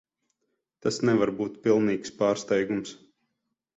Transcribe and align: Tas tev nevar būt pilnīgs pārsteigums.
Tas 0.85 0.97
tev 1.01 1.05
nevar 1.09 1.33
būt 1.41 1.59
pilnīgs 1.67 2.17
pārsteigums. 2.23 2.95